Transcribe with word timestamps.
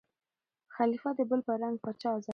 خلیفه 0.75 1.09
د 1.17 1.19
بل 1.29 1.39
په 1.47 1.53
رنګ 1.61 1.75
پاچا 1.83 2.11
زاده 2.25 2.27
وي 2.27 2.29